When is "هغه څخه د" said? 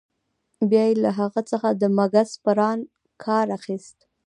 1.19-1.83